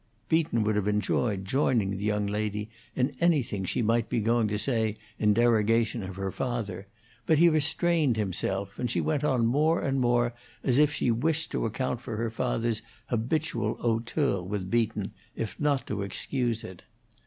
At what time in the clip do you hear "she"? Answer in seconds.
3.65-3.83, 8.89-8.99, 10.91-11.11